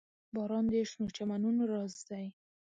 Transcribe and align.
•باران 0.35 0.65
د 0.71 0.73
شنو 0.89 1.07
چمنونو 1.15 1.61
راز 1.71 1.93
دی. 2.09 2.25